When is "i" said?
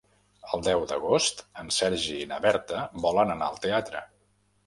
2.21-2.25